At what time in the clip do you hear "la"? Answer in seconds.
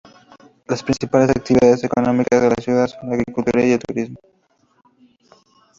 2.49-2.55, 3.09-3.15